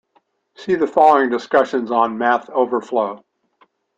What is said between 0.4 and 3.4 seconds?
See the following discussion on MathOverflow.